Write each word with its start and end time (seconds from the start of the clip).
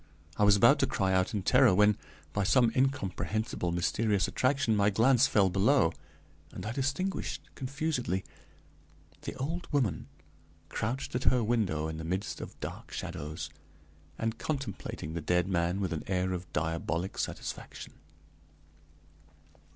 I 0.35 0.43
was 0.45 0.55
about 0.55 0.79
to 0.79 0.87
cry 0.87 1.13
out 1.13 1.35
in 1.35 1.43
terror 1.43 1.75
when, 1.75 1.95
by 2.33 2.43
some 2.43 2.71
incomprehensible 2.75 3.71
mysterious 3.71 4.27
attraction, 4.27 4.75
my 4.75 4.89
glance 4.89 5.27
fell 5.27 5.51
below, 5.51 5.93
and 6.51 6.65
I 6.65 6.71
distinguished, 6.71 7.43
confusedly, 7.53 8.23
the 9.21 9.35
old 9.35 9.71
woman 9.71 10.07
crouched 10.69 11.13
at 11.13 11.25
her 11.25 11.43
window 11.43 11.87
in 11.87 11.97
the 11.97 12.03
midst 12.03 12.41
of 12.41 12.59
dark 12.59 12.89
shadows, 12.91 13.51
and 14.17 14.39
contemplating 14.39 15.13
the 15.13 15.21
dead 15.21 15.47
man 15.47 15.79
with 15.79 15.93
an 15.93 16.01
air 16.07 16.33
of 16.33 16.51
diabolic 16.51 17.19
satisfaction. 17.19 17.93